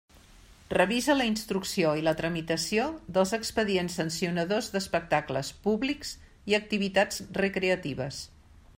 [0.73, 6.19] Revisa la instrucció i la tramitació dels expedients sancionadors d'espectacles públics
[6.53, 8.25] i activitats recreatives.